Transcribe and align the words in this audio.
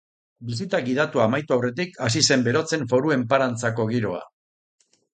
Bisita 0.45 0.79
gidatua 0.87 1.23
amaitu 1.27 1.55
aurretik 1.57 1.95
hasi 2.07 2.25
zen 2.31 2.49
berotzen 2.49 2.89
Foru 2.95 3.17
Enparantzako 3.19 3.89
giroa. 3.97 4.27